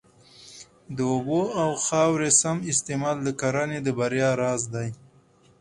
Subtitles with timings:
[0.95, 4.89] د اوبو او خاورې سم استعمال د کرنې د بریا راز دی.